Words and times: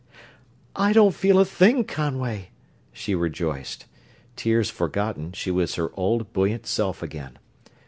"I 0.75 0.93
don't 0.93 1.13
feel 1.13 1.37
a 1.39 1.45
thing, 1.45 1.83
Conway!" 1.83 2.49
she 2.91 3.13
rejoiced. 3.13 3.85
Tears 4.35 4.67
forgotten, 4.71 5.31
she 5.33 5.51
was 5.51 5.75
her 5.75 5.91
old, 5.93 6.33
buoyant 6.33 6.65
self 6.65 7.03
again. 7.03 7.37